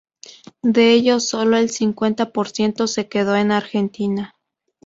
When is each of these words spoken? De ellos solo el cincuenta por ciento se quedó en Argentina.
De 0.63 0.93
ellos 0.93 1.27
solo 1.29 1.57
el 1.57 1.69
cincuenta 1.69 2.31
por 2.31 2.49
ciento 2.49 2.87
se 2.87 3.07
quedó 3.07 3.35
en 3.35 3.51
Argentina. 3.51 4.33